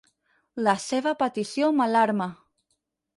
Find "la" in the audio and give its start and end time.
0.67-0.73